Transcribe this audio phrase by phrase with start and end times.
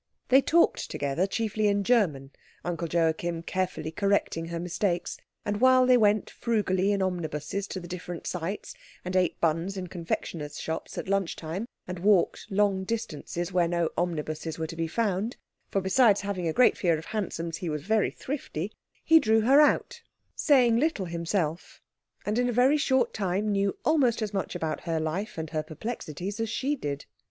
[0.29, 2.31] They talked together chiefly in German,
[2.65, 7.87] Uncle Joachim carefully correcting her mistakes; and while they went frugally in omnibuses to the
[7.87, 8.73] different sights,
[9.05, 13.91] and ate buns in confectioners' shops at lunch time, and walked long distances where no
[13.95, 15.37] omnibuses were to be found
[15.69, 18.71] for besides having a great fear of hansoms he was very thrifty
[19.03, 20.01] he drew her out,
[20.35, 21.79] saying little himself,
[22.25, 25.61] and in a very short time knew almost as much about her life and her
[25.61, 27.05] perplexities as she did.